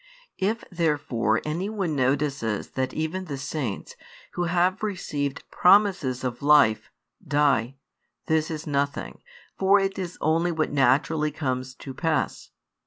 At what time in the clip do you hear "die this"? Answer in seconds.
7.23-8.49